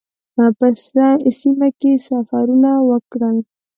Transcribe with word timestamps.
په 0.57 0.67
سیمه 1.39 1.67
کې 1.79 1.91
سفرونه 2.07 2.71
وکړل. 2.89 3.37